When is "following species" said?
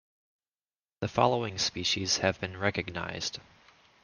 1.07-2.17